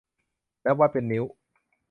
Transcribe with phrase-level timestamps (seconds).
[0.63, 1.23] และวัดเป็นนิ้ว